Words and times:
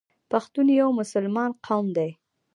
پښتون 0.31 0.67
یو 0.79 0.89
مسلمان 0.99 1.49
قوم 1.65 1.87
دی. 1.97 2.09